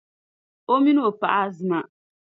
[0.71, 1.79] O mini O paɣa Azima.